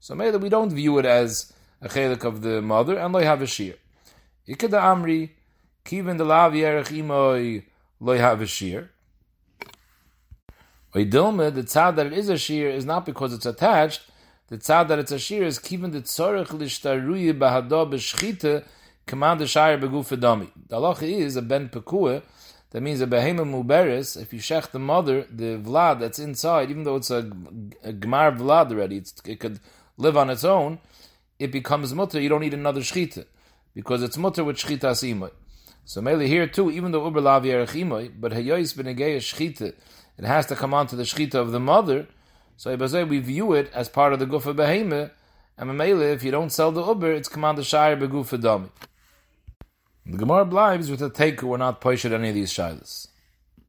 [0.00, 3.42] So maybe we don't view it as a chelik of the mother, and lo have
[3.42, 3.74] a shear.
[4.48, 5.30] Ikeda Amri,
[5.84, 7.64] Kivin de Lav Yerech Imoi
[8.00, 8.90] Loi have a shear.
[10.94, 14.02] Oidilme, the tzad that it is a shear is not because it's attached,
[14.48, 20.16] the tzad that it's a shear is Kivin de Tzorech Lishtaruye Bahado the Shire Beguf
[20.16, 20.50] Dami.
[20.68, 22.22] The halacha is a Ben Pekua,
[22.70, 26.84] that means a behema muberis, if you shech the mother, the vlad that's inside, even
[26.84, 27.18] though it's a,
[27.82, 29.60] a gmar vlad already, it could
[29.96, 30.78] live on its own,
[31.38, 33.24] it becomes mutter, you don't need another shchita
[33.74, 35.30] because it's mutter with shchita simoy.
[35.84, 39.72] So mainly here too, even though uber lav yerachimoy, but hayois benegei shchita,
[40.18, 42.06] it has to come on to the shchita of the mother.
[42.56, 45.12] So we view it as part of the gufa behema,
[45.56, 48.70] and Mamela, if you don't sell the uber, it's command the shire begufa dami.
[50.10, 53.07] The Gemara blives with a take we're not poished any of these shilas.